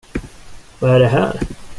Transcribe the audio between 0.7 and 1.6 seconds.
Vad är det här?